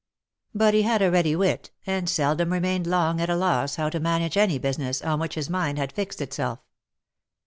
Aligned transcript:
But 0.55 0.73
he 0.73 0.81
had 0.81 1.03
a 1.03 1.11
ready 1.11 1.35
wit, 1.35 1.69
and 1.85 2.09
seldom 2.09 2.51
remained 2.51 2.87
long 2.87 3.21
at 3.21 3.29
a 3.29 3.35
loss 3.35 3.75
how 3.75 3.91
to 3.91 3.99
manage 3.99 4.35
any 4.35 4.57
business 4.57 5.03
on 5.03 5.19
which 5.19 5.35
his 5.35 5.47
mind 5.47 5.77
had 5.77 5.93
fixed 5.93 6.21
itself. 6.21 6.57